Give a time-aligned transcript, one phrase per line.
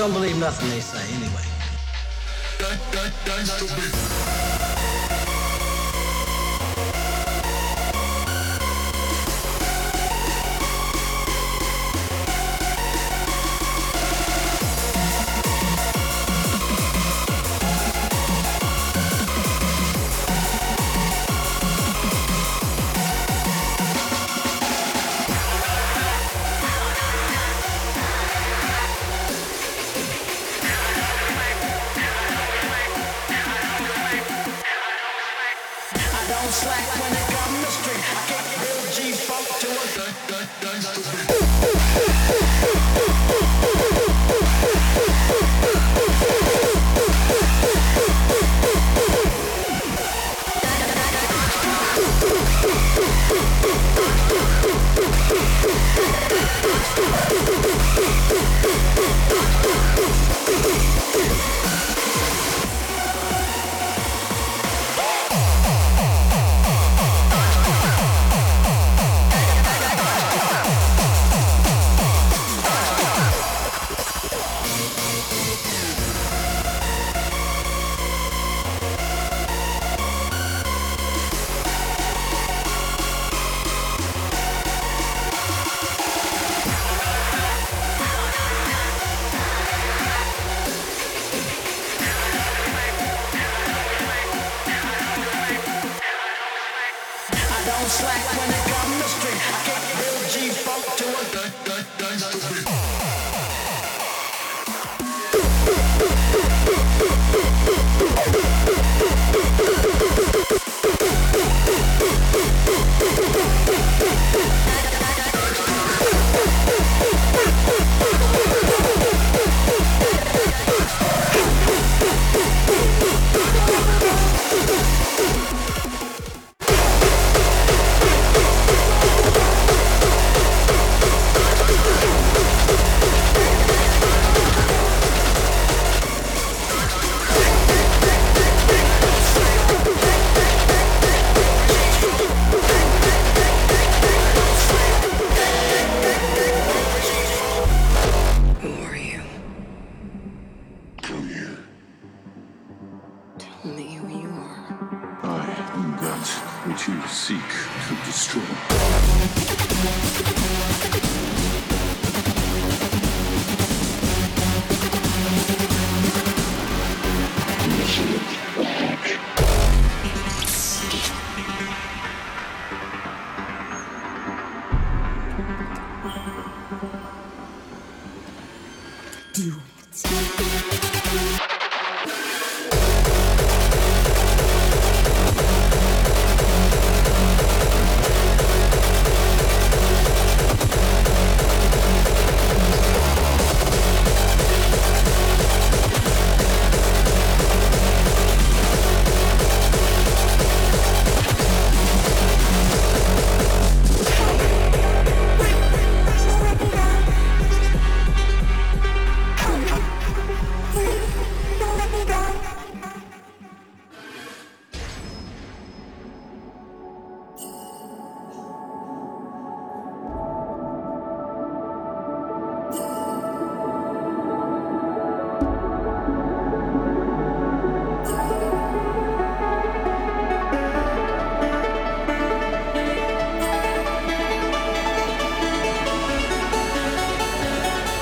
[0.00, 0.79] Don't believe nothing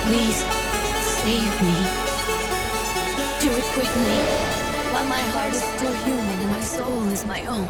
[0.09, 0.39] Please
[1.21, 1.77] save me.
[3.41, 4.17] Do it quickly,
[4.91, 7.69] while my heart is still human and my soul is my own.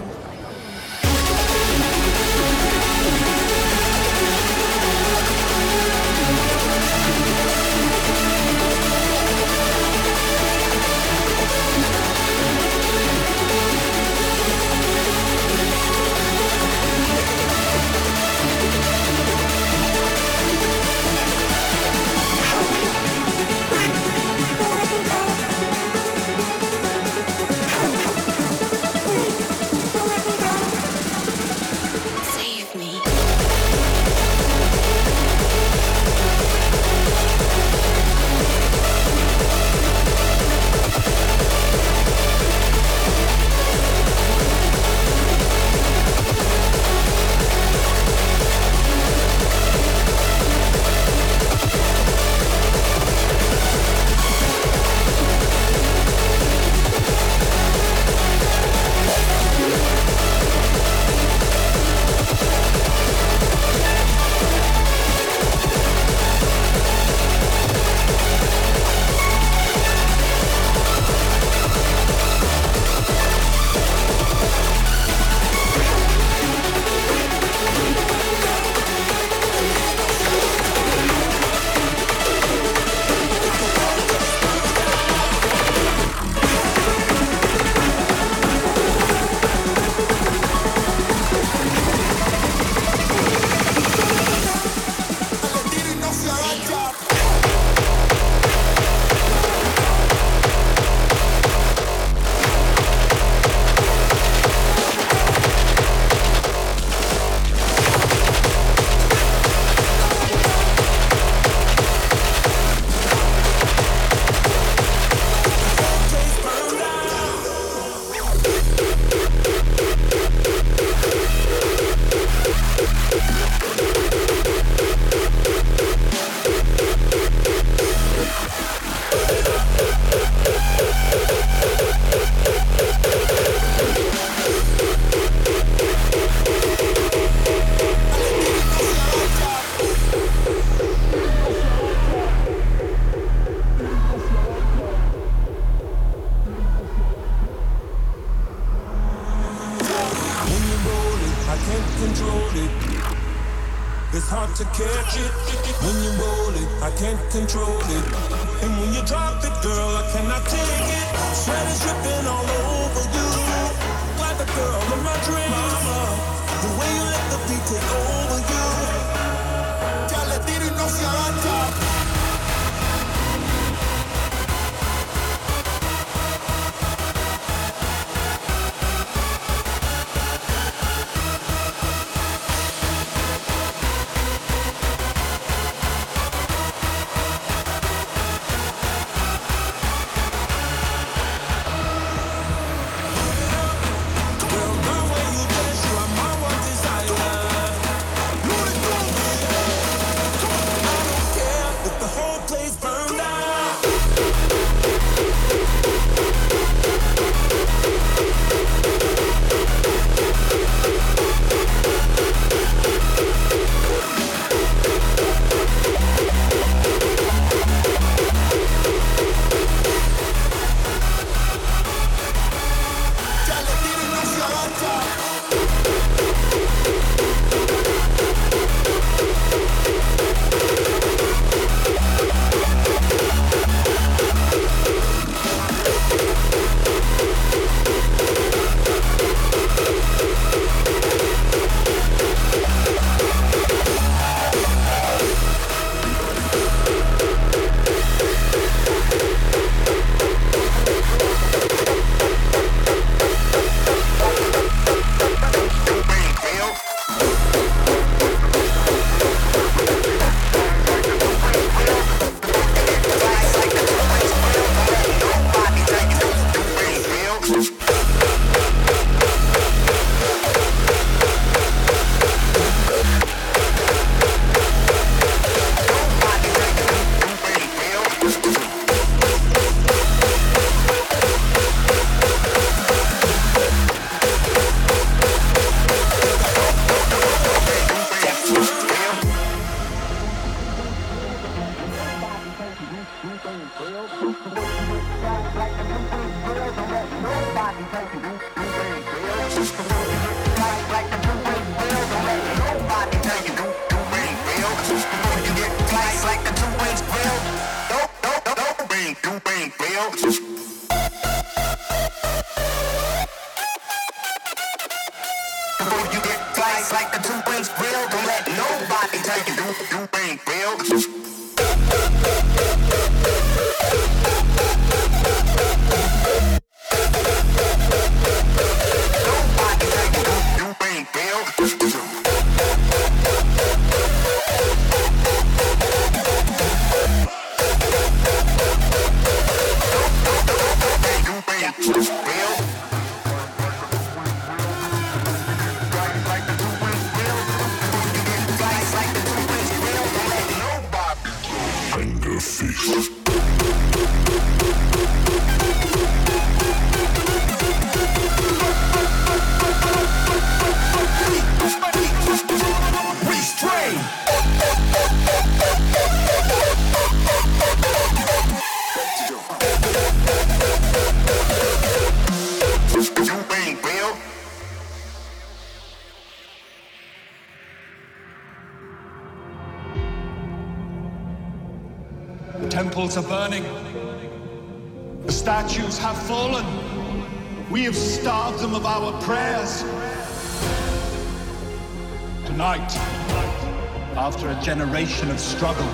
[395.58, 395.90] struggle.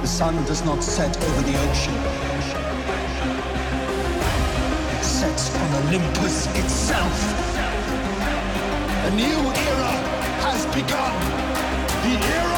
[0.00, 1.94] The sun does not set over the ocean.
[4.96, 7.16] It sets on Olympus itself.
[9.06, 9.40] A new
[9.70, 9.94] era
[10.42, 11.14] has begun.
[12.02, 12.49] The era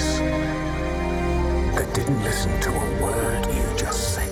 [0.00, 0.18] voice
[1.76, 4.29] that didn't listen to a word you just said.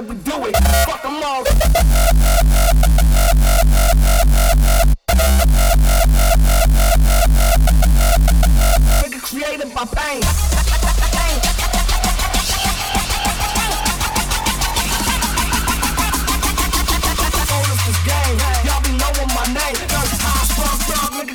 [0.00, 0.56] that we do it.
[0.86, 1.44] Fuck them all.
[9.02, 9.84] Nigga created by.
[18.06, 18.38] Game.
[18.64, 19.76] Y'all be knowing my name.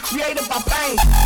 [0.02, 1.25] Created by pain.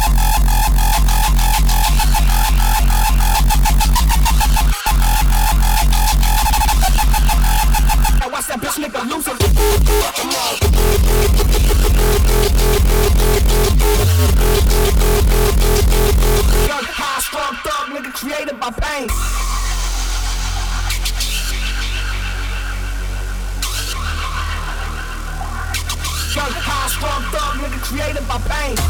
[18.89, 19.07] thing.
[26.35, 28.88] Young power, strong thug, nigga created by pain.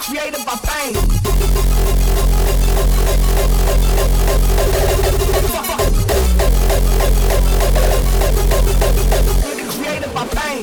[0.00, 0.94] created by pain.
[9.76, 10.62] Created by pain.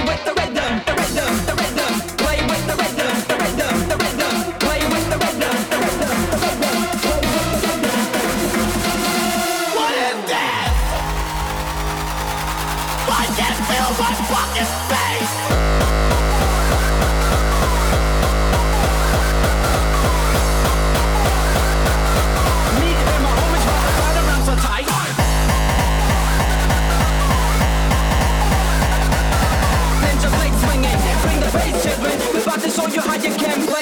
[33.11, 33.80] magic can play.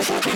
[0.00, 0.31] for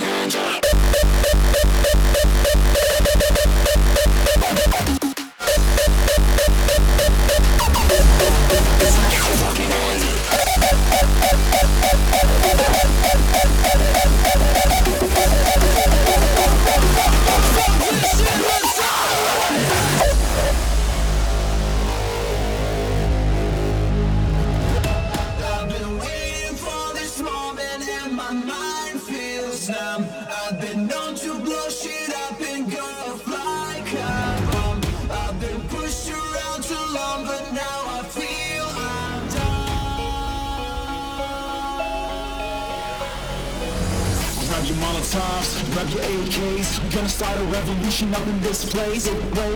[47.99, 49.56] It's a motherfucking riot.